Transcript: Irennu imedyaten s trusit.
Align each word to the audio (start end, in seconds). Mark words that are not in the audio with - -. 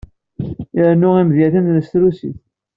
Irennu 0.77 1.09
imedyaten 1.21 1.65
s 1.81 1.87
trusit. 1.91 2.37